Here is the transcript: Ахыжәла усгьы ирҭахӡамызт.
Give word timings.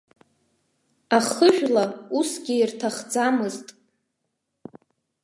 Ахыжәла 1.17 1.85
усгьы 2.17 2.55
ирҭахӡамызт. 2.57 3.67